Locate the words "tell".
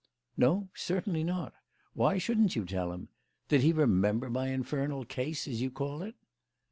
2.65-2.91